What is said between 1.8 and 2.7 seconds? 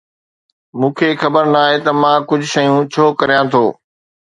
ته مان ڪجهه